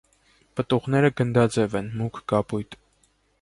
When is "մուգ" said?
2.01-2.19